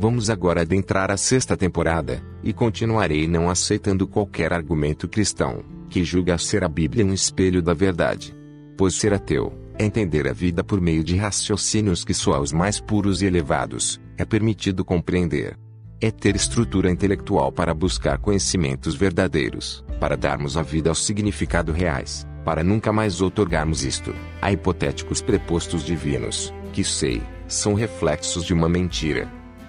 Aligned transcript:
Vamos 0.00 0.30
agora 0.30 0.60
adentrar 0.60 1.10
a 1.10 1.16
sexta 1.16 1.56
temporada, 1.56 2.22
e 2.40 2.52
continuarei 2.52 3.26
não 3.26 3.50
aceitando 3.50 4.06
qualquer 4.06 4.52
argumento 4.52 5.08
cristão, 5.08 5.64
que 5.90 6.04
julga 6.04 6.38
ser 6.38 6.62
a 6.62 6.68
Bíblia 6.68 7.04
um 7.04 7.12
espelho 7.12 7.60
da 7.60 7.74
verdade. 7.74 8.32
Pois 8.76 8.94
ser 8.94 9.12
ateu, 9.12 9.52
é 9.76 9.84
entender 9.84 10.28
a 10.28 10.32
vida 10.32 10.62
por 10.62 10.80
meio 10.80 11.02
de 11.02 11.16
raciocínios 11.16 12.04
que 12.04 12.14
só 12.14 12.34
aos 12.34 12.52
mais 12.52 12.78
puros 12.78 13.22
e 13.22 13.26
elevados, 13.26 14.00
é 14.16 14.24
permitido 14.24 14.84
compreender. 14.84 15.58
É 16.00 16.12
ter 16.12 16.36
estrutura 16.36 16.88
intelectual 16.92 17.50
para 17.50 17.74
buscar 17.74 18.18
conhecimentos 18.18 18.94
verdadeiros, 18.94 19.84
para 19.98 20.16
darmos 20.16 20.56
a 20.56 20.62
vida 20.62 20.90
aos 20.90 21.04
significados 21.04 21.74
reais, 21.74 22.24
para 22.44 22.62
nunca 22.62 22.92
mais 22.92 23.20
outorgarmos 23.20 23.84
isto, 23.84 24.14
a 24.40 24.52
hipotéticos 24.52 25.20
prepostos 25.20 25.84
divinos, 25.84 26.54
que 26.72 26.84
sei, 26.84 27.20
são 27.48 27.74
reflexos 27.74 28.44
de 28.44 28.54
uma 28.54 28.68
mentira, 28.68 29.28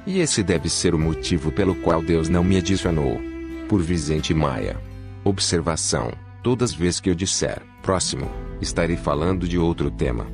e 0.09 0.21
esse 0.21 0.41
deve 0.41 0.67
ser 0.67 0.95
o 0.95 0.99
motivo 0.99 1.51
pelo 1.51 1.75
qual 1.75 2.01
Deus 2.01 2.29
não 2.29 2.43
me 2.43 2.57
adicionou. 2.57 3.21
Por 3.67 3.79
Vicente 3.79 4.33
Maia. 4.33 4.75
Observação: 5.23 6.11
todas 6.41 6.71
as 6.71 6.75
vezes 6.75 6.99
que 6.99 7.11
eu 7.11 7.13
disser 7.13 7.61
próximo, 7.83 8.27
estarei 8.59 8.97
falando 8.97 9.47
de 9.47 9.59
outro 9.59 9.91
tema. 9.91 10.25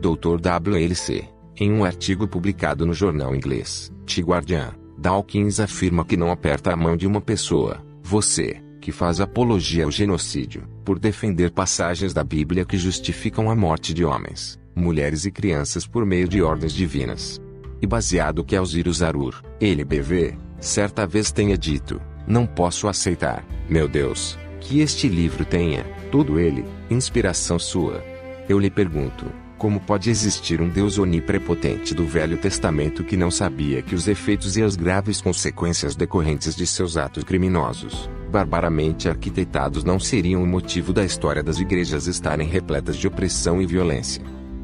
Dr. 0.00 0.40
WLC, 0.40 1.28
em 1.56 1.72
um 1.72 1.84
artigo 1.84 2.26
publicado 2.26 2.84
no 2.84 2.92
jornal 2.92 3.36
inglês, 3.36 3.92
The 4.04 4.22
Guardian, 4.22 4.74
Dawkins 4.98 5.60
afirma 5.60 6.04
que 6.04 6.16
não 6.16 6.32
aperta 6.32 6.72
a 6.72 6.76
mão 6.76 6.96
de 6.96 7.06
uma 7.06 7.20
pessoa, 7.20 7.84
você, 8.02 8.60
que 8.88 8.92
faz 8.92 9.20
apologia 9.20 9.84
ao 9.84 9.90
genocídio, 9.90 10.66
por 10.82 10.98
defender 10.98 11.50
passagens 11.50 12.14
da 12.14 12.24
Bíblia 12.24 12.64
que 12.64 12.78
justificam 12.78 13.50
a 13.50 13.54
morte 13.54 13.92
de 13.92 14.02
homens, 14.02 14.58
mulheres 14.74 15.26
e 15.26 15.30
crianças 15.30 15.86
por 15.86 16.06
meio 16.06 16.26
de 16.26 16.40
ordens 16.40 16.72
divinas. 16.72 17.38
E 17.82 17.86
baseado 17.86 18.42
que 18.42 18.56
Alzirus 18.56 19.02
Arur, 19.02 19.42
LBV, 19.60 20.38
certa 20.58 21.06
vez 21.06 21.30
tenha 21.30 21.58
dito: 21.58 22.00
Não 22.26 22.46
posso 22.46 22.88
aceitar, 22.88 23.44
meu 23.68 23.86
Deus, 23.86 24.38
que 24.58 24.80
este 24.80 25.06
livro 25.06 25.44
tenha, 25.44 25.84
todo 26.10 26.40
ele, 26.40 26.64
inspiração 26.88 27.58
sua. 27.58 28.02
Eu 28.48 28.58
lhe 28.58 28.70
pergunto: 28.70 29.26
como 29.58 29.80
pode 29.80 30.08
existir 30.08 30.62
um 30.62 30.68
Deus 30.70 30.96
oniprepotente 30.96 31.92
do 31.92 32.06
Velho 32.06 32.38
Testamento 32.38 33.04
que 33.04 33.18
não 33.18 33.30
sabia 33.30 33.82
que 33.82 33.94
os 33.94 34.08
efeitos 34.08 34.56
e 34.56 34.62
as 34.62 34.76
graves 34.76 35.20
consequências 35.20 35.94
decorrentes 35.94 36.56
de 36.56 36.66
seus 36.66 36.96
atos 36.96 37.24
criminosos, 37.24 38.08
barbaramente 38.28 39.08
arquitetados, 39.08 39.82
não 39.82 39.98
seriam 39.98 40.42
o 40.42 40.46
motivo 40.46 40.92
da 40.92 41.04
história 41.04 41.42
das 41.42 41.58
igrejas 41.58 42.06
estarem 42.06 42.46
repletas 42.46 42.96
de 42.96 43.08
opressão 43.08 43.60
e 43.60 43.66
violência? 43.66 44.22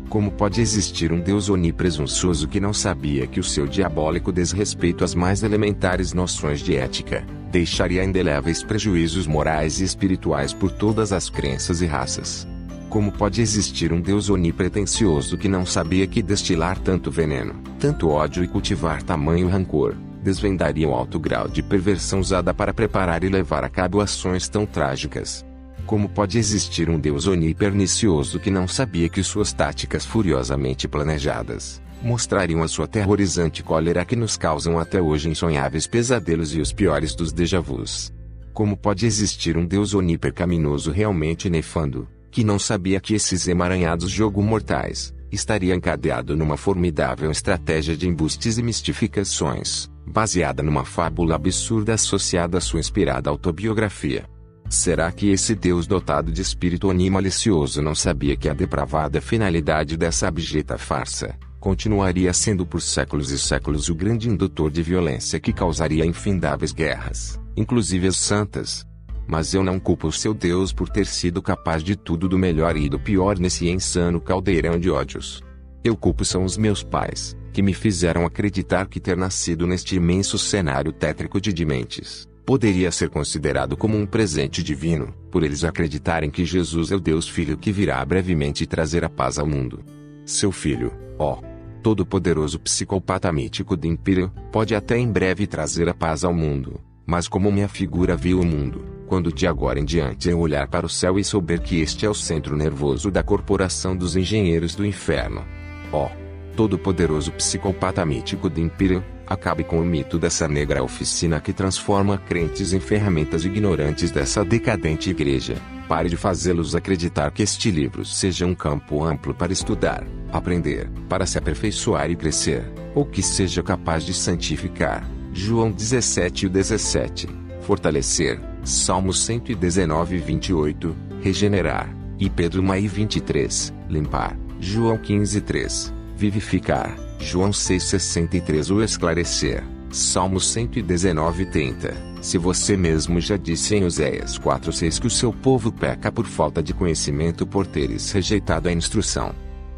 Como 0.08 0.30
pode 0.30 0.60
existir 0.60 1.10
um 1.10 1.18
Deus 1.18 1.48
onipresunçoso 1.48 2.46
que 2.46 2.60
não 2.60 2.72
sabia 2.72 3.26
que 3.26 3.40
o 3.40 3.44
seu 3.44 3.66
diabólico 3.66 4.30
desrespeito 4.30 5.02
às 5.02 5.14
mais 5.14 5.42
elementares 5.42 6.12
noções 6.12 6.60
de 6.60 6.76
ética 6.76 7.26
deixaria 7.50 8.04
indeléveis 8.04 8.62
prejuízos 8.62 9.26
morais 9.26 9.80
e 9.80 9.84
espirituais 9.84 10.52
por 10.52 10.70
todas 10.70 11.12
as 11.12 11.28
crenças 11.28 11.80
e 11.80 11.86
raças? 11.86 12.46
Como 12.88 13.10
pode 13.10 13.40
existir 13.40 13.92
um 13.92 14.00
Deus 14.00 14.30
onipretencioso 14.30 15.36
que 15.36 15.48
não 15.48 15.66
sabia 15.66 16.06
que 16.06 16.22
destilar 16.22 16.78
tanto 16.78 17.10
veneno, 17.10 17.54
tanto 17.80 18.08
ódio 18.08 18.44
e 18.44 18.46
cultivar 18.46 19.02
tamanho 19.02 19.48
rancor, 19.48 19.96
desvendaria 20.24 20.88
o 20.88 20.94
alto 20.94 21.20
grau 21.20 21.46
de 21.46 21.62
perversão 21.62 22.18
usada 22.18 22.52
para 22.52 22.74
preparar 22.74 23.22
e 23.22 23.28
levar 23.28 23.62
a 23.62 23.68
cabo 23.68 24.00
ações 24.00 24.48
tão 24.48 24.66
trágicas? 24.66 25.44
Como 25.86 26.08
pode 26.08 26.38
existir 26.38 26.88
um 26.88 26.98
Deus 26.98 27.26
onipernicioso 27.26 28.40
que 28.40 28.50
não 28.50 28.66
sabia 28.66 29.08
que 29.08 29.22
suas 29.22 29.52
táticas 29.52 30.04
furiosamente 30.04 30.88
planejadas 30.88 31.84
mostrariam 32.04 32.62
a 32.62 32.68
sua 32.68 32.84
aterrorizante 32.84 33.62
cólera 33.62 34.04
que 34.04 34.14
nos 34.14 34.36
causam 34.36 34.78
até 34.78 35.00
hoje 35.00 35.30
insonháveis 35.30 35.86
pesadelos 35.86 36.54
e 36.54 36.60
os 36.60 36.70
piores 36.70 37.14
dos 37.14 37.32
déjà 37.32 37.60
vus? 37.60 38.12
Como 38.52 38.76
pode 38.76 39.06
existir 39.06 39.56
um 39.56 39.64
Deus 39.64 39.94
onipercaminoso 39.94 40.90
realmente 40.90 41.48
nefando, 41.48 42.06
que 42.30 42.44
não 42.44 42.58
sabia 42.58 43.00
que 43.00 43.14
esses 43.14 43.48
emaranhados 43.48 44.10
jogo 44.10 44.42
mortais 44.42 45.14
estaria 45.32 45.74
encadeado 45.74 46.36
numa 46.36 46.56
formidável 46.56 47.30
estratégia 47.30 47.96
de 47.96 48.06
embustes 48.06 48.58
e 48.58 48.62
mistificações, 48.62 49.90
baseada 50.06 50.62
numa 50.62 50.84
fábula 50.84 51.34
absurda 51.34 51.94
associada 51.94 52.58
à 52.58 52.60
sua 52.60 52.80
inspirada 52.80 53.30
autobiografia. 53.30 54.24
Será 54.68 55.12
que 55.12 55.30
esse 55.30 55.54
Deus 55.54 55.86
dotado 55.86 56.32
de 56.32 56.40
espírito 56.40 56.90
animalicioso 56.90 57.82
não 57.82 57.94
sabia 57.94 58.36
que 58.36 58.48
a 58.48 58.54
depravada 58.54 59.20
finalidade 59.20 59.96
dessa 59.96 60.26
abjeta 60.26 60.78
farsa 60.78 61.36
continuaria 61.60 62.32
sendo 62.32 62.66
por 62.66 62.82
séculos 62.82 63.30
e 63.30 63.38
séculos 63.38 63.88
o 63.88 63.94
grande 63.94 64.28
indutor 64.28 64.70
de 64.70 64.82
violência 64.82 65.40
que 65.40 65.52
causaria 65.52 66.04
infindáveis 66.04 66.72
guerras, 66.72 67.40
inclusive 67.56 68.08
as 68.08 68.16
santas, 68.16 68.86
mas 69.26 69.54
eu 69.54 69.62
não 69.62 69.80
culpo 69.80 70.08
o 70.08 70.12
seu 70.12 70.34
Deus 70.34 70.72
por 70.72 70.88
ter 70.88 71.06
sido 71.06 71.40
capaz 71.40 71.82
de 71.82 71.96
tudo 71.96 72.28
do 72.28 72.38
melhor 72.38 72.76
e 72.76 72.88
do 72.88 73.00
pior 73.00 73.38
nesse 73.38 73.68
insano 73.68 74.20
caldeirão 74.20 74.78
de 74.78 74.90
ódios. 74.90 75.42
Eu 75.82 75.96
culpo 75.96 76.24
são 76.24 76.44
os 76.44 76.58
meus 76.58 76.82
pais, 76.82 77.36
que 77.54 77.62
me 77.62 77.72
fizeram 77.72 78.26
acreditar 78.26 78.86
que 78.86 79.00
ter 79.00 79.16
nascido 79.16 79.66
neste 79.66 79.96
imenso 79.96 80.38
cenário 80.38 80.92
tétrico 80.92 81.40
de 81.40 81.54
dementes 81.54 82.28
poderia 82.44 82.92
ser 82.92 83.08
considerado 83.08 83.76
como 83.76 83.96
um 83.96 84.06
presente 84.06 84.62
divino, 84.62 85.14
por 85.30 85.42
eles 85.42 85.64
acreditarem 85.64 86.30
que 86.30 86.44
Jesus 86.44 86.92
é 86.92 86.96
o 86.96 87.00
Deus 87.00 87.28
Filho 87.28 87.56
que 87.56 87.72
virá 87.72 88.04
brevemente 88.04 88.66
trazer 88.66 89.04
a 89.04 89.08
paz 89.08 89.38
ao 89.38 89.46
mundo. 89.46 89.82
Seu 90.26 90.52
filho, 90.52 90.92
ó, 91.18 91.40
todo-poderoso 91.82 92.58
psicopata 92.60 93.32
mítico 93.32 93.76
de 93.76 93.88
Império, 93.88 94.30
pode 94.52 94.74
até 94.74 94.98
em 94.98 95.10
breve 95.10 95.46
trazer 95.46 95.88
a 95.88 95.94
paz 95.94 96.24
ao 96.24 96.34
mundo, 96.34 96.80
mas 97.06 97.28
como 97.28 97.50
minha 97.50 97.68
figura 97.68 98.16
viu 98.16 98.40
o 98.40 98.44
mundo, 98.44 98.84
quando 99.06 99.32
de 99.32 99.46
agora 99.46 99.80
em 99.80 99.84
diante 99.84 100.28
eu 100.28 100.38
olhar 100.38 100.68
para 100.68 100.86
o 100.86 100.88
céu 100.88 101.18
e 101.18 101.24
souber 101.24 101.62
que 101.62 101.80
este 101.80 102.04
é 102.04 102.10
o 102.10 102.14
centro 102.14 102.56
nervoso 102.56 103.10
da 103.10 103.22
corporação 103.22 103.96
dos 103.96 104.16
engenheiros 104.16 104.74
do 104.74 104.84
inferno. 104.84 105.44
Ó, 105.92 106.10
todo-poderoso 106.56 107.32
psicopata 107.32 108.04
mítico 108.04 108.48
do 108.48 108.60
Império, 108.60 109.04
acabe 109.26 109.64
com 109.64 109.80
o 109.80 109.84
mito 109.84 110.18
dessa 110.18 110.46
negra 110.46 110.82
oficina 110.82 111.40
que 111.40 111.52
transforma 111.52 112.18
crentes 112.18 112.72
em 112.72 112.80
ferramentas 112.80 113.44
ignorantes 113.44 114.10
dessa 114.10 114.44
decadente 114.44 115.10
igreja. 115.10 115.56
Pare 115.88 116.08
de 116.08 116.16
fazê-los 116.16 116.74
acreditar 116.74 117.30
que 117.30 117.42
este 117.42 117.70
livro 117.70 118.04
seja 118.04 118.46
um 118.46 118.54
campo 118.54 119.04
amplo 119.04 119.34
para 119.34 119.52
estudar, 119.52 120.04
aprender, 120.32 120.88
para 121.08 121.26
se 121.26 121.36
aperfeiçoar 121.36 122.10
e 122.10 122.16
crescer, 122.16 122.64
ou 122.94 123.04
que 123.04 123.22
seja 123.22 123.62
capaz 123.62 124.04
de 124.04 124.14
santificar. 124.14 125.06
João 125.32 125.70
17 125.70 126.46
e 126.46 126.48
17. 126.48 127.28
Fortalecer, 127.60 128.40
Salmos 128.64 129.22
119 129.24 130.16
28, 130.18 130.96
regenerar. 131.20 131.94
E 132.18 132.30
Pedro 132.30 132.62
Maí 132.62 132.86
23, 132.86 133.74
limpar. 133.90 134.38
João 134.58 134.96
15 134.96 135.40
3, 135.42 135.92
vivificar. 136.16 136.96
João 137.18 137.52
6 137.52 137.82
63 137.82 138.70
o 138.70 138.82
esclarecer. 138.82 139.64
Salmos 139.90 140.48
119 140.48 141.46
30. 141.46 141.94
Se 142.20 142.38
você 142.38 142.76
mesmo 142.76 143.20
já 143.20 143.36
disse 143.36 143.76
em 143.76 143.84
Oséias 143.84 144.38
4:6 144.38 144.98
que 144.98 145.06
o 145.06 145.10
seu 145.10 145.32
povo 145.32 145.70
peca 145.70 146.10
por 146.10 146.26
falta 146.26 146.62
de 146.62 146.74
conhecimento 146.74 147.46
por 147.46 147.66
teres 147.66 148.10
rejeitado 148.10 148.68
a 148.68 148.72
instrução. 148.72 149.34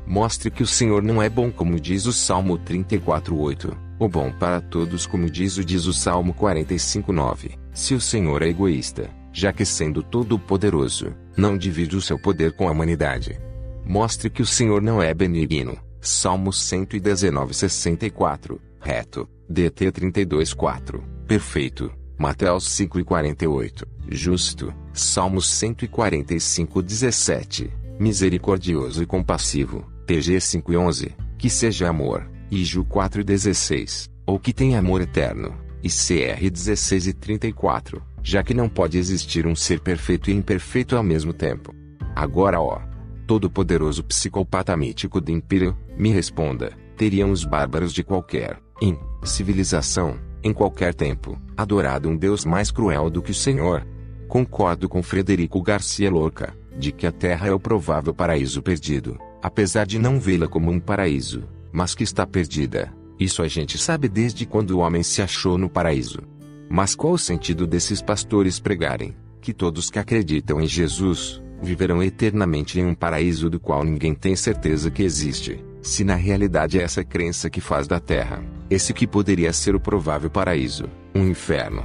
Mostre 0.06 0.50
que 0.50 0.62
o 0.62 0.66
Senhor 0.66 1.02
não 1.02 1.20
é 1.20 1.28
bom 1.28 1.50
como 1.50 1.80
diz 1.80 2.06
o 2.06 2.12
Salmo 2.12 2.56
34:8, 2.56 3.76
o 3.98 4.08
bom 4.08 4.30
para 4.30 4.60
todos 4.60 5.06
como 5.06 5.28
diz 5.28 5.56
o 5.58 5.64
diz 5.64 5.86
o 5.86 5.92
Salmo 5.92 6.32
45:9. 6.32 7.59
Se 7.74 7.94
o 7.94 8.00
Senhor 8.00 8.42
é 8.42 8.48
egoísta, 8.48 9.10
já 9.33 9.53
que 9.53 9.65
sendo 9.65 10.03
todo-poderoso, 10.03 11.12
não 11.36 11.59
divide 11.59 11.97
o 11.97 12.00
seu 12.00 12.18
poder 12.18 12.53
com 12.53 12.68
a 12.68 12.71
humanidade. 12.71 13.38
Mostre 13.84 14.30
que 14.30 14.41
o 14.41 14.47
Senhor 14.47 14.80
não 14.80 15.03
é 15.03 15.12
benigno. 15.12 15.77
Salmo 16.06 16.53
119, 16.53 17.53
64. 17.54 18.60
Reto. 18.80 19.28
DT 19.48 19.91
32, 19.92 20.54
4. 20.54 21.03
Perfeito. 21.26 21.92
Mateus 22.18 22.70
5 22.70 23.00
e 23.00 23.04
48. 23.04 23.86
Justo. 24.08 24.72
Salmos 24.92 25.48
145, 25.50 26.82
17. 26.82 27.70
Misericordioso 27.98 29.03
e 29.03 29.06
compassivo. 29.06 29.84
PG 30.06 30.41
5 30.41 30.72
e 30.72 30.76
11. 30.76 31.16
Que 31.36 31.50
seja 31.50 31.88
amor. 31.88 32.30
E 32.50 32.64
Ju 32.64 32.84
4 32.84 33.20
e 33.20 33.24
16. 33.24 34.09
Ou 34.24 34.38
que 34.38 34.52
tenha 34.52 34.78
amor 34.78 35.00
eterno 35.00 35.66
e 35.82 35.88
CR 35.88 36.50
16 36.50 37.09
e 37.09 37.12
34, 37.12 38.02
já 38.22 38.42
que 38.42 38.52
não 38.52 38.68
pode 38.68 38.98
existir 38.98 39.47
um 39.47 39.54
ser 39.54 39.80
perfeito 39.80 40.30
e 40.30 40.34
imperfeito 40.34 40.97
ao 40.97 41.02
mesmo 41.02 41.32
tempo. 41.32 41.74
Agora, 42.14 42.60
ó, 42.60 42.80
todo-poderoso 43.26 44.04
psicopata 44.04 44.76
mítico 44.76 45.20
do 45.20 45.30
Império, 45.30 45.76
me 45.98 46.10
responda: 46.10 46.72
teriam 46.96 47.30
os 47.30 47.44
bárbaros 47.44 47.92
de 47.92 48.04
qualquer 48.04 48.58
in, 48.80 48.96
civilização, 49.24 50.18
em 50.42 50.52
qualquer 50.52 50.94
tempo, 50.94 51.38
adorado 51.56 52.08
um 52.08 52.16
Deus 52.16 52.44
mais 52.44 52.70
cruel 52.70 53.10
do 53.10 53.20
que 53.20 53.32
o 53.32 53.34
Senhor? 53.34 53.86
Concordo 54.28 54.88
com 54.88 55.02
Frederico 55.02 55.60
Garcia 55.62 56.10
Lorca. 56.10 56.54
de 56.78 56.92
que 56.92 57.06
a 57.06 57.12
Terra 57.12 57.48
é 57.48 57.52
o 57.52 57.58
provável 57.58 58.12
paraíso 58.12 58.62
perdido, 58.62 59.18
apesar 59.42 59.86
de 59.86 59.98
não 59.98 60.20
vê-la 60.20 60.46
como 60.46 60.70
um 60.70 60.78
paraíso, 60.78 61.44
mas 61.72 61.94
que 61.94 62.04
está 62.04 62.26
perdida. 62.26 62.92
Isso 63.18 63.42
a 63.42 63.48
gente 63.48 63.78
sabe 63.78 64.08
desde 64.08 64.44
quando 64.44 64.72
o 64.72 64.78
homem 64.80 65.02
se 65.02 65.22
achou 65.22 65.56
no 65.56 65.70
paraíso. 65.70 66.20
Mas 66.68 66.94
qual 66.94 67.14
o 67.14 67.18
sentido 67.18 67.66
desses 67.66 68.02
pastores 68.02 68.60
pregarem 68.60 69.16
que 69.40 69.54
todos 69.54 69.88
que 69.88 69.98
acreditam 69.98 70.60
em 70.60 70.66
Jesus 70.66 71.40
viverão 71.62 72.03
eternamente 72.03 72.78
em 72.78 72.84
um 72.84 72.94
paraíso 72.94 73.48
do 73.48 73.58
qual 73.58 73.84
ninguém 73.84 74.14
tem 74.14 74.36
certeza 74.36 74.91
que 74.91 75.03
existe, 75.03 75.64
se 75.82 76.04
na 76.04 76.14
realidade 76.14 76.78
é 76.78 76.82
essa 76.82 77.04
crença 77.04 77.48
que 77.48 77.60
faz 77.60 77.86
da 77.86 78.00
Terra, 78.00 78.42
esse 78.68 78.92
que 78.92 79.06
poderia 79.06 79.53
ser 79.53 79.74
o 79.74 79.80
provável 79.80 80.28
paraíso, 80.28 80.88
um 81.14 81.28
inferno? 81.28 81.84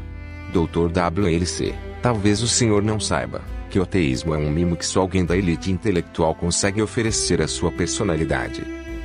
Dr. 0.51 0.91
WLC, 0.91 1.73
talvez 2.01 2.41
o 2.41 2.47
senhor 2.47 2.81
não 2.81 2.99
saiba 2.99 3.41
que 3.69 3.79
o 3.79 3.83
ateísmo 3.83 4.35
é 4.35 4.37
um 4.37 4.51
mimo 4.51 4.75
que 4.75 4.85
só 4.85 4.99
alguém 4.99 5.23
da 5.23 5.37
elite 5.37 5.71
intelectual 5.71 6.35
consegue 6.35 6.81
oferecer 6.81 7.41
à 7.41 7.47
sua 7.47 7.71
personalidade. 7.71 8.63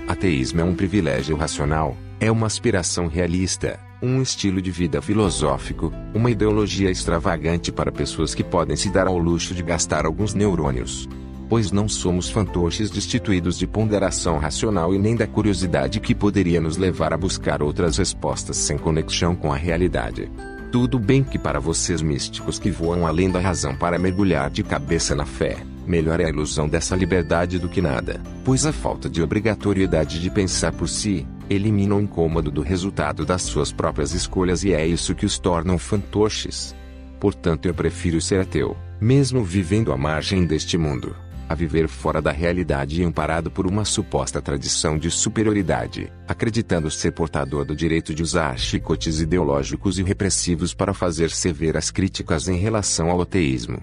Ateísmo 0.08 0.60
é 0.60 0.64
um 0.64 0.74
privilégio 0.74 1.36
racional, 1.36 1.96
é 2.18 2.32
uma 2.32 2.48
aspiração 2.48 3.06
realista, 3.06 3.78
um 4.06 4.22
estilo 4.22 4.62
de 4.62 4.70
vida 4.70 5.02
filosófico, 5.02 5.92
uma 6.14 6.30
ideologia 6.30 6.90
extravagante 6.90 7.72
para 7.72 7.90
pessoas 7.90 8.34
que 8.34 8.44
podem 8.44 8.76
se 8.76 8.88
dar 8.88 9.06
ao 9.06 9.18
luxo 9.18 9.54
de 9.54 9.62
gastar 9.62 10.06
alguns 10.06 10.32
neurônios. 10.32 11.08
Pois 11.48 11.70
não 11.70 11.88
somos 11.88 12.28
fantoches 12.28 12.90
destituídos 12.90 13.58
de 13.58 13.66
ponderação 13.66 14.38
racional 14.38 14.94
e 14.94 14.98
nem 14.98 15.14
da 15.14 15.26
curiosidade 15.26 16.00
que 16.00 16.14
poderia 16.14 16.60
nos 16.60 16.76
levar 16.76 17.12
a 17.12 17.16
buscar 17.16 17.62
outras 17.62 17.98
respostas 17.98 18.56
sem 18.56 18.78
conexão 18.78 19.34
com 19.34 19.52
a 19.52 19.56
realidade. 19.56 20.30
Tudo 20.78 20.98
bem 20.98 21.24
que 21.24 21.38
para 21.38 21.58
vocês 21.58 22.02
místicos 22.02 22.58
que 22.58 22.70
voam 22.70 23.06
além 23.06 23.30
da 23.30 23.40
razão 23.40 23.74
para 23.74 23.98
mergulhar 23.98 24.50
de 24.50 24.62
cabeça 24.62 25.14
na 25.14 25.24
fé, 25.24 25.56
melhor 25.86 26.20
é 26.20 26.26
a 26.26 26.28
ilusão 26.28 26.68
dessa 26.68 26.94
liberdade 26.94 27.58
do 27.58 27.66
que 27.66 27.80
nada, 27.80 28.20
pois 28.44 28.66
a 28.66 28.74
falta 28.74 29.08
de 29.08 29.22
obrigatoriedade 29.22 30.20
de 30.20 30.28
pensar 30.28 30.72
por 30.72 30.86
si, 30.86 31.26
elimina 31.48 31.94
o 31.94 32.00
incômodo 32.02 32.50
do 32.50 32.60
resultado 32.60 33.24
das 33.24 33.40
suas 33.40 33.72
próprias 33.72 34.12
escolhas 34.12 34.64
e 34.64 34.74
é 34.74 34.86
isso 34.86 35.14
que 35.14 35.24
os 35.24 35.38
tornam 35.38 35.78
fantoches. 35.78 36.76
Portanto 37.18 37.64
eu 37.64 37.72
prefiro 37.72 38.20
ser 38.20 38.40
ateu, 38.40 38.76
mesmo 39.00 39.42
vivendo 39.42 39.94
à 39.94 39.96
margem 39.96 40.44
deste 40.44 40.76
mundo 40.76 41.16
a 41.48 41.54
viver 41.54 41.88
fora 41.88 42.20
da 42.20 42.32
realidade 42.32 43.00
e 43.00 43.04
amparado 43.04 43.50
por 43.50 43.66
uma 43.66 43.84
suposta 43.84 44.42
tradição 44.42 44.98
de 44.98 45.10
superioridade, 45.10 46.12
acreditando 46.26 46.90
ser 46.90 47.12
portador 47.12 47.64
do 47.64 47.74
direito 47.74 48.14
de 48.14 48.22
usar 48.22 48.58
chicotes 48.58 49.20
ideológicos 49.20 49.98
e 49.98 50.02
repressivos 50.02 50.74
para 50.74 50.92
fazer 50.92 51.30
sever 51.30 51.76
as 51.76 51.90
críticas 51.90 52.48
em 52.48 52.56
relação 52.56 53.10
ao 53.10 53.20
ateísmo. 53.20 53.78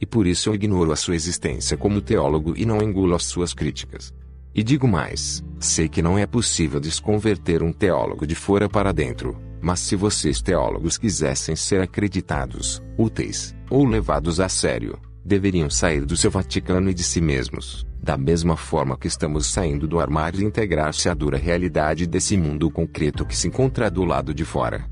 E 0.00 0.06
por 0.06 0.26
isso 0.26 0.48
eu 0.48 0.54
ignoro 0.54 0.92
a 0.92 0.96
sua 0.96 1.16
existência 1.16 1.76
como 1.76 2.00
teólogo 2.00 2.54
e 2.56 2.64
não 2.64 2.80
engulo 2.80 3.14
as 3.14 3.24
suas 3.24 3.52
críticas. 3.52 4.14
E 4.54 4.62
digo 4.62 4.88
mais, 4.88 5.42
sei 5.58 5.88
que 5.88 6.02
não 6.02 6.18
é 6.18 6.26
possível 6.26 6.80
desconverter 6.80 7.62
um 7.62 7.72
teólogo 7.72 8.26
de 8.26 8.34
fora 8.34 8.68
para 8.68 8.92
dentro, 8.92 9.36
mas 9.60 9.80
se 9.80 9.96
vocês 9.96 10.40
teólogos 10.40 10.96
quisessem 10.96 11.56
ser 11.56 11.80
acreditados, 11.80 12.82
úteis, 12.96 13.54
ou 13.68 13.84
levados 13.84 14.40
a 14.40 14.48
sério, 14.48 14.98
deveriam 15.28 15.70
sair 15.70 16.04
do 16.04 16.16
seu 16.16 16.30
Vaticano 16.30 16.90
e 16.90 16.94
de 16.94 17.04
si 17.04 17.20
mesmos, 17.20 17.86
da 18.02 18.16
mesma 18.16 18.56
forma 18.56 18.96
que 18.96 19.06
estamos 19.06 19.46
saindo 19.46 19.86
do 19.86 20.00
armário 20.00 20.40
e 20.40 20.44
integrar-se 20.44 21.08
à 21.08 21.14
dura 21.14 21.36
realidade 21.36 22.06
desse 22.06 22.36
mundo 22.36 22.70
concreto 22.70 23.24
que 23.24 23.36
se 23.36 23.46
encontra 23.46 23.90
do 23.90 24.04
lado 24.04 24.34
de 24.34 24.44
fora. 24.44 24.84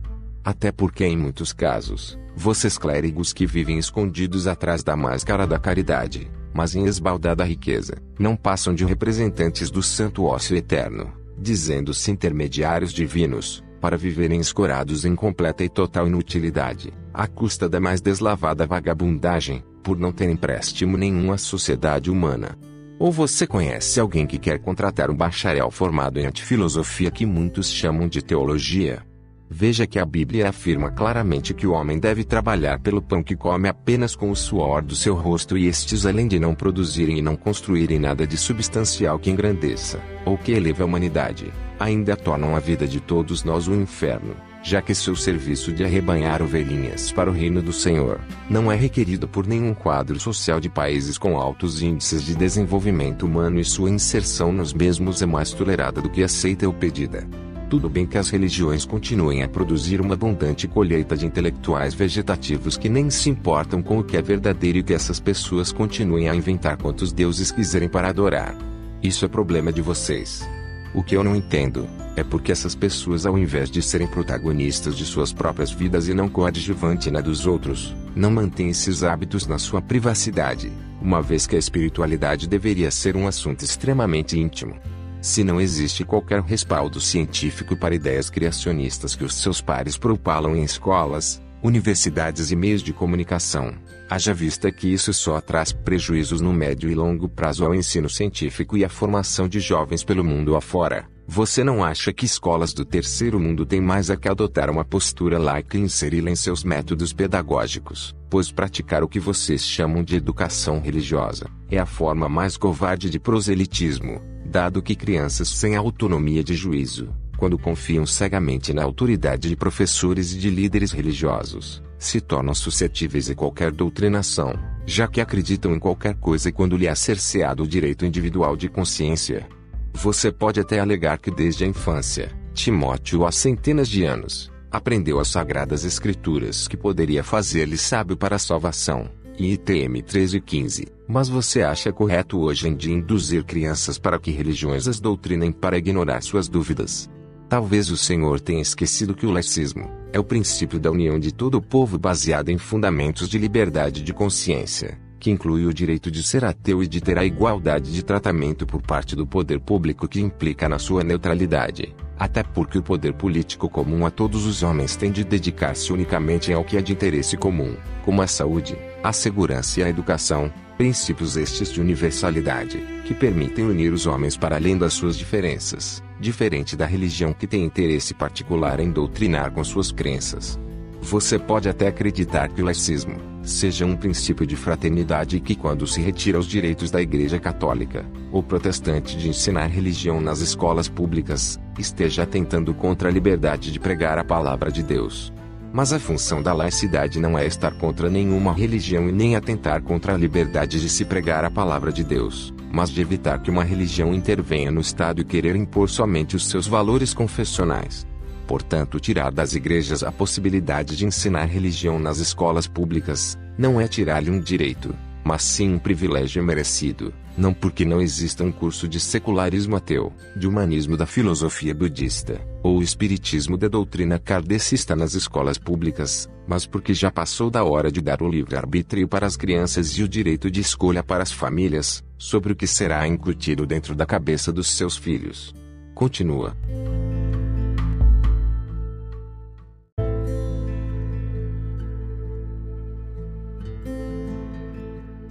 Até 0.45 0.71
porque, 0.71 1.05
em 1.05 1.17
muitos 1.17 1.53
casos, 1.53 2.17
vocês 2.37 2.79
clérigos 2.79 3.33
que 3.33 3.47
vivem 3.47 3.79
escondidos 3.79 4.47
atrás 4.47 4.85
da 4.85 4.95
máscara 4.95 5.47
da 5.47 5.59
caridade, 5.59 6.31
mas 6.55 6.77
em 6.77 6.85
esbaldada 6.85 7.43
riqueza, 7.43 7.97
não 8.19 8.37
passam 8.37 8.75
de 8.75 8.85
representantes 8.85 9.71
do 9.71 9.83
santo 9.83 10.25
ócio 10.25 10.57
eterno, 10.57 11.13
dizendo-se 11.39 12.11
intermediários 12.11 12.93
divinos, 12.93 13.65
para 13.81 13.97
viverem 13.97 14.41
escorados 14.41 15.05
em 15.05 15.15
completa 15.15 15.65
e 15.65 15.69
total 15.69 16.07
inutilidade, 16.07 16.93
à 17.13 17.27
custa 17.27 17.69
da 17.69 17.81
mais 17.81 18.01
deslavada 18.01 18.67
vagabundagem, 18.67 19.65
por 19.87 19.97
não 19.97 20.11
ter 20.11 20.29
empréstimo 20.29 20.97
nenhum 20.97 21.31
à 21.31 21.39
sociedade 21.39 22.11
humana. 22.11 22.59
Ou 22.99 23.13
você 23.13 23.47
conhece 23.47 24.01
alguém 24.01 24.27
que 24.27 24.37
quer 24.37 24.59
contratar 24.59 25.13
um 25.13 25.15
bacharel 25.15 25.71
formado 25.71 26.19
em 26.19 26.27
antifilosofia 26.27 27.09
que 27.09 27.25
muitos 27.25 27.71
chamam 27.71 28.09
de 28.09 28.21
teologia? 28.21 29.07
Veja 29.49 29.87
que 29.87 30.01
a 30.01 30.05
Bíblia 30.05 30.49
afirma 30.49 30.91
claramente 30.91 31.55
que 31.55 31.69
o 31.69 31.71
homem 31.71 32.01
deve 32.01 32.25
trabalhar 32.25 32.81
pelo 32.81 33.01
pão 33.01 33.23
que 33.23 33.37
come 33.37 33.69
apenas 33.69 34.17
com 34.17 34.29
o 34.29 34.35
suor 34.35 34.83
do 34.83 34.97
seu 34.97 35.15
rosto 35.15 35.57
e 35.57 35.69
estes 35.69 36.05
além 36.05 36.27
de 36.27 36.41
não 36.41 36.53
produzirem 36.53 37.19
e 37.19 37.23
não 37.23 37.37
construírem 37.37 38.01
nada 38.01 38.27
de 38.27 38.37
substancial 38.37 39.21
que 39.21 39.31
engrandeça, 39.31 40.01
ou 40.25 40.37
que 40.37 40.51
eleve 40.51 40.83
a 40.83 40.85
humanidade, 40.85 41.53
ainda 41.79 42.17
tornam 42.17 42.57
a 42.57 42.59
vida 42.59 42.89
de 42.89 42.99
todos 42.99 43.45
nós 43.45 43.69
um 43.69 43.81
inferno 43.81 44.35
já 44.67 44.83
que 44.83 44.93
seu 44.97 45.15
serviço 45.15 45.73
de 45.73 45.85
arrebanhar 45.85 46.43
ovelhinhas 46.43 47.13
para 47.13 47.31
o 47.31 47.33
reino 47.33 47.63
do 47.63 47.73
Senhor 47.73 48.21
não 48.51 48.71
é 48.71 48.75
requerido 48.75 49.29
por 49.29 49.47
nenhum 49.47 49.73
quadro 49.73 50.19
social 50.19 50.59
de 50.59 50.69
países 50.69 51.17
com 51.17 51.39
altos 51.39 51.83
índices 51.83 52.25
de 52.25 52.35
desenvolvimento 52.35 53.25
humano 53.25 53.61
e 53.61 53.65
sua 53.65 53.91
inserção 53.91 54.51
nos 54.51 54.75
mesmos 54.75 55.23
é 55.23 55.27
mais 55.27 55.53
tolerada 55.53 56.03
do 56.03 56.11
que 56.11 56.21
aceita 56.21 56.67
ou 56.67 56.73
pedida. 56.73 57.29
Tudo 57.71 57.89
bem 57.89 58.07
que 58.07 58.19
as 58.19 58.29
religiões 58.29 58.85
continuem 58.85 59.45
a 59.45 59.49
produzir 59.49 60.01
uma 60.01 60.15
abundante 60.15 60.67
colheita 60.67 61.17
de 61.17 61.27
intelectuais 61.27 61.95
vegetativos 61.95 62.77
que 62.77 62.89
nem 62.89 63.09
se 63.09 63.31
importam 63.31 63.81
com 63.81 64.01
o 64.01 64.05
que 64.05 64.17
é 64.17 64.23
verdadeiro 64.23 64.79
e 64.79 64.83
que 64.83 64.95
essas 64.95 65.21
pessoas 65.21 65.71
continuem 65.71 66.29
a 66.29 66.35
inventar 66.35 66.77
quantos 66.77 67.13
deuses 67.13 67.53
quiserem 67.53 67.89
para 67.89 68.09
adorar. 68.09 68.57
Isso 69.01 69.25
é 69.25 69.29
problema 69.29 69.73
de 69.73 69.81
vocês. 69.81 70.56
O 70.97 71.03
que 71.03 71.15
eu 71.15 71.23
não 71.23 71.37
entendo 71.37 71.87
é 72.17 72.25
porque 72.25 72.51
essas 72.51 72.75
pessoas, 72.75 73.27
ao 73.27 73.37
invés 73.37 73.71
de 73.71 73.83
serem 73.83 74.07
protagonistas 74.07 74.97
de 74.97 75.05
suas 75.05 75.31
próprias 75.31 75.71
vidas 75.71 76.09
e 76.09 76.15
não 76.15 76.27
coadjuvante 76.27 77.11
na 77.11 77.21
dos 77.21 77.47
outros, 77.47 77.95
não 78.15 78.31
mantêm 78.31 78.71
esses 78.71 79.05
hábitos 79.05 79.47
na 79.47 79.59
sua 79.59 79.83
privacidade, 79.83 80.73
uma 80.99 81.21
vez 81.21 81.47
que 81.47 81.55
a 81.55 81.59
espiritualidade 81.59 82.49
deveria 82.49 82.91
ser 82.91 83.15
um 83.15 83.29
assunto 83.29 83.63
extremamente 83.63 84.41
íntimo. 84.41 84.75
Se 85.21 85.45
não 85.45 85.61
existe 85.61 86.03
qualquer 86.03 86.41
respaldo 86.41 86.99
científico 86.99 87.77
para 87.77 87.95
ideias 87.95 88.31
criacionistas 88.31 89.15
que 89.15 89.25
os 89.25 89.35
seus 89.35 89.61
pares 89.61 89.99
propalam 89.99 90.57
em 90.57 90.63
escolas, 90.63 91.43
universidades 91.63 92.51
e 92.51 92.57
meios 92.57 92.83
de 92.83 92.93
comunicação, 92.93 93.75
haja 94.09 94.33
vista 94.33 94.71
que 94.71 94.93
isso 94.93 95.13
só 95.13 95.41
traz 95.41 95.73
prejuízos 95.73 96.41
no 96.41 96.53
médio 96.53 96.91
e 96.91 96.95
longo 96.95 97.29
prazo 97.29 97.65
ao 97.65 97.75
ensino 97.75 98.09
científico 98.09 98.77
e 98.77 98.85
à 98.85 98.89
formação 98.89 99.49
de 99.49 99.61
jovens 99.61 100.05
pelo 100.05 100.25
mundo 100.25 100.57
afora. 100.57 101.07
Você 101.29 101.65
não 101.65 101.83
acha 101.83 102.13
que 102.13 102.25
escolas 102.25 102.73
do 102.73 102.85
terceiro 102.85 103.41
mundo 103.41 103.67
têm 103.67 103.81
mais 103.81 104.11
a 104.11 104.17
que 104.17 104.29
adotar 104.29 104.71
uma 104.71 104.85
postura 104.85 105.39
laica 105.39 105.77
e 105.77 105.81
inseri-la 105.81 106.31
em 106.31 106.37
seus 106.37 106.63
métodos 106.63 107.13
pedagógicos, 107.13 108.15
pois 108.31 108.53
praticar 108.53 109.03
o 109.03 109.09
que 109.09 109.19
vocês 109.19 109.63
chamam 109.63 110.05
de 110.05 110.15
educação 110.15 110.81
religiosa 110.81 111.51
é 111.71 111.79
a 111.79 111.87
forma 111.87 112.29
mais 112.29 112.57
covarde 112.57 113.11
de 113.11 113.19
proselitismo, 113.19 114.21
dado 114.45 114.83
que 114.83 114.95
crianças 114.95 115.49
sem 115.49 115.75
autonomia 115.75 116.45
de 116.45 116.55
juízo, 116.55 117.13
quando 117.37 117.59
confiam 117.59 118.07
cegamente 118.07 118.73
na 118.73 118.83
autoridade 118.83 119.49
de 119.49 119.57
professores 119.57 120.33
e 120.33 120.39
de 120.39 120.51
líderes 120.51 120.93
religiosos, 120.93 121.83
se 121.99 122.21
tornam 122.21 122.55
suscetíveis 122.55 123.31
a 123.31 123.35
qualquer 123.35 123.71
doutrinação, 123.71 124.55
já 124.85 125.07
que 125.07 125.21
acreditam 125.21 125.75
em 125.75 125.79
qualquer 125.79 126.15
coisa 126.15 126.53
quando 126.53 126.77
lhe 126.77 126.87
é 126.87 126.95
cerceado 126.95 127.63
o 127.63 127.69
direito 127.69 128.05
individual 128.05 128.57
de 128.57 128.69
consciência. 128.69 129.47
Você 129.93 130.31
pode 130.31 130.61
até 130.61 130.79
alegar 130.79 131.19
que 131.19 131.31
desde 131.31 131.65
a 131.65 131.67
infância, 131.67 132.31
Timóteo 132.53 133.27
há 133.27 133.33
centenas 133.33 133.89
de 133.89 134.05
anos, 134.05 134.51
aprendeu 134.71 135.19
as 135.19 135.29
sagradas 135.29 135.85
escrituras 135.85 136.69
que 136.69 136.77
poderia 136.77 137.23
fazer-lhe 137.23 137.79
sábio 137.79 138.17
para 138.17 138.37
a 138.37 138.39
salvação, 138.39 139.11
e 139.39 139.53
ITM 139.53 140.03
1315. 140.03 140.87
Mas 141.09 141.29
você 141.29 141.63
acha 141.63 141.93
correto 141.93 142.41
hoje 142.41 142.69
em 142.69 142.75
dia 142.75 142.95
induzir 142.95 143.45
crianças 143.45 143.99
para 143.99 144.19
que 144.19 144.31
religiões 144.31 144.89
as 144.89 145.01
doutrinem 145.01 145.53
para 145.53 145.79
ignorar 145.79 146.23
suas 146.23 146.49
dúvidas? 146.49 147.09
Talvez 147.49 147.91
o 147.91 147.97
Senhor 147.97 148.41
tenha 148.41 148.61
esquecido 148.61 149.15
que 149.15 149.25
o 149.25 149.31
laicismo 149.31 149.89
é 150.13 150.19
o 150.19 150.25
princípio 150.25 150.81
da 150.81 150.91
união 150.91 151.19
de 151.19 151.33
todo 151.33 151.57
o 151.59 151.63
povo 151.63 151.97
baseado 151.97 152.49
em 152.49 152.59
fundamentos 152.59 153.29
de 153.29 153.39
liberdade 153.39 154.03
de 154.03 154.13
consciência, 154.13 154.99
que 155.21 155.31
inclui 155.31 155.65
o 155.65 155.73
direito 155.73 156.11
de 156.11 156.25
ser 156.25 156.45
ateu 156.45 156.83
e 156.83 156.89
de 156.89 157.01
ter 157.01 157.17
a 157.19 157.25
igualdade 157.25 157.93
de 157.93 158.03
tratamento 158.03 158.67
por 158.67 158.83
parte 158.83 159.15
do 159.15 159.25
poder 159.25 159.61
público 159.61 160.09
que 160.09 160.21
implica 160.21 160.69
na 160.69 160.79
sua 160.79 161.05
neutralidade. 161.05 161.95
Até 162.19 162.43
porque 162.43 162.79
o 162.79 162.83
poder 162.83 163.13
político 163.13 163.69
comum 163.69 164.05
a 164.05 164.11
todos 164.11 164.45
os 164.45 164.65
homens 164.65 164.97
tem 164.97 165.13
de 165.13 165.23
dedicar-se 165.23 165.93
unicamente 165.93 166.53
ao 166.53 166.65
que 166.65 166.77
é 166.77 166.83
de 166.83 166.93
interesse 166.93 167.37
comum, 167.37 167.77
como 168.05 168.23
a 168.23 168.27
saúde, 168.27 168.77
a 169.05 169.13
segurança 169.13 169.81
e 169.81 169.85
a 169.85 169.89
educação, 169.89 170.51
princípios 170.77 171.37
estes 171.37 171.73
de 171.73 171.81
universalidade, 171.81 172.79
que 173.05 173.15
permitem 173.15 173.65
unir 173.65 173.93
os 173.93 174.07
homens 174.07 174.37
para 174.37 174.57
além 174.57 174.77
das 174.77 174.93
suas 174.93 175.17
diferenças 175.17 176.03
diferente 176.19 176.77
da 176.77 176.87
religião 176.87 177.33
que 177.33 177.47
tem 177.47 177.65
interesse 177.65 178.15
particular 178.15 178.81
em 178.81 178.91
doutrinar 178.91 179.51
com 179.53 179.63
suas 179.63 179.93
crenças. 179.93 180.59
Você 181.01 181.39
pode 181.39 181.69
até 181.69 181.87
acreditar 181.87 182.49
que 182.49 182.61
o 182.61 182.65
laicismo 182.65 183.17
seja 183.43 183.87
um 183.87 183.95
princípio 183.95 184.45
de 184.45 184.57
fraternidade 184.57 185.39
que, 185.39 185.55
quando 185.55 185.87
se 185.87 186.01
retira 186.01 186.39
os 186.39 186.47
direitos 186.47 186.91
da 186.91 187.01
Igreja 187.01 187.39
Católica 187.39 188.05
ou 188.33 188.43
Protestante 188.43 189.17
de 189.17 189.29
ensinar 189.29 189.67
religião 189.67 190.21
nas 190.21 190.41
escolas 190.41 190.89
públicas, 190.89 191.61
esteja 191.79 192.25
atentando 192.25 192.75
contra 192.75 193.09
a 193.09 193.13
liberdade 193.13 193.71
de 193.71 193.79
pregar 193.79 194.19
a 194.19 194.25
palavra 194.25 194.73
de 194.73 194.83
Deus. 194.83 195.33
Mas 195.77 195.93
a 195.93 196.01
função 196.01 196.43
da 196.43 196.55
laicidade 196.55 197.21
não 197.21 197.39
é 197.39 197.45
estar 197.47 197.71
contra 197.75 198.09
nenhuma 198.09 198.51
religião 198.55 199.11
e 199.11 199.13
nem 199.13 199.37
atentar 199.37 199.83
contra 199.83 200.15
a 200.15 200.17
liberdade 200.17 200.81
de 200.81 200.89
se 200.89 201.05
pregar 201.05 201.45
a 201.45 201.51
palavra 201.51 201.93
de 201.93 202.03
Deus, 202.03 202.55
mas 202.73 202.89
de 202.89 203.03
evitar 203.03 203.43
que 203.43 203.51
uma 203.51 203.63
religião 203.63 204.15
intervenha 204.15 204.71
no 204.71 204.81
Estado 204.81 205.21
e 205.21 205.25
querer 205.25 205.55
impor 205.55 205.91
somente 205.91 206.35
os 206.35 206.49
seus 206.49 206.67
valores 206.67 207.13
confessionais. 207.13 208.07
Portanto, 208.47 208.99
tirar 208.99 209.31
das 209.31 209.55
igrejas 209.55 210.03
a 210.03 210.11
possibilidade 210.11 210.97
de 210.97 211.05
ensinar 211.05 211.45
religião 211.45 211.99
nas 211.99 212.21
escolas 212.21 212.67
públicas, 212.67 213.37
não 213.59 213.79
é 213.79 213.87
tirar-lhe 213.87 214.31
um 214.31 214.41
direito, 214.41 214.95
mas 215.23 215.43
sim 215.43 215.75
um 215.75 215.79
privilégio 215.79 216.43
merecido, 216.43 217.13
não 217.37 217.53
porque 217.53 217.85
não 217.85 218.01
exista 218.01 218.43
um 218.43 218.51
curso 218.51 218.89
de 218.89 218.99
secularismo 218.99 219.77
ateu, 219.77 220.13
de 220.35 220.47
humanismo 220.47 220.97
da 220.97 221.07
filosofia 221.07 221.75
budista, 221.75 222.41
ou 222.63 222.83
espiritismo 222.83 223.57
da 223.57 223.69
doutrina 223.69 224.19
kardecista 224.19 224.97
nas 224.97 225.15
escolas 225.15 225.59
públicas, 225.59 226.29
mas 226.47 226.67
porque 226.67 226.95
já 226.95 227.11
passou 227.11 227.51
da 227.51 227.65
hora 227.65 227.91
de 227.91 228.01
dar 228.01 228.23
o 228.23 228.29
livre-arbítrio 228.29 229.07
para 229.07 229.27
as 229.27 229.37
crianças 229.37 229.91
e 229.99 230.03
o 230.03 230.09
direito 230.09 230.51
de 230.51 230.61
escolha 230.61 231.03
para 231.03 231.23
as 231.23 231.33
famílias, 231.33 232.03
sobre 232.19 232.53
o 232.53 232.57
que 232.57 232.67
será 232.67 233.07
incutido 233.07 233.67
dentro 233.67 233.95
da 233.95 234.07
cabeça 234.07 234.53
dos 234.53 234.71
seus 234.71 234.97
filhos. 234.97 235.55
Continua. 235.95 236.57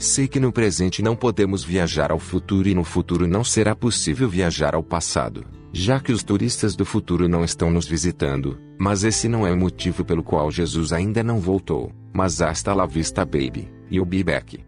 Sei 0.06 0.28
que 0.28 0.40
no 0.40 0.52
presente 0.52 1.02
não 1.02 1.16
podemos 1.16 1.64
viajar 1.64 2.12
ao 2.12 2.20
futuro 2.20 2.70
e 2.70 2.76
no 2.76 2.84
futuro 2.84 3.26
não 3.26 3.44
será 3.44 3.76
possível 3.76 4.30
viajar 4.30 4.76
ao 4.76 4.84
passado, 4.84 5.44
já 5.74 6.00
que 6.00 6.12
os 6.12 6.22
turistas 6.22 6.76
do 6.76 6.86
futuro 6.86 7.28
não 7.28 7.44
estão 7.44 7.72
nos 7.72 7.88
visitando, 7.88 8.56
mas 8.78 9.04
esse 9.04 9.28
não 9.28 9.48
é 9.48 9.52
o 9.52 9.58
motivo 9.58 10.06
pelo 10.06 10.22
qual 10.22 10.52
Jesus 10.52 10.94
ainda 10.94 11.24
não 11.24 11.40
voltou, 11.40 11.92
mas 12.14 12.40
hasta 12.40 12.72
la 12.72 12.86
vista 12.86 13.26
baby, 13.26 13.68
e 13.90 14.00
o 14.00 14.06
be 14.06 14.24
back. 14.24 14.64